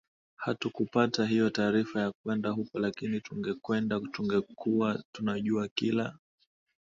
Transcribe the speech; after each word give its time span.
hatukupata 0.35 1.25
hiyo 1.25 1.49
taarifa 1.49 2.01
ya 2.01 2.11
kwenda 2.23 2.49
huko 2.49 2.79
lakini 2.79 3.21
tungekwenda 3.21 3.99
tungekuwa 3.99 5.03
tunajua 5.11 5.67
kila 5.67 6.17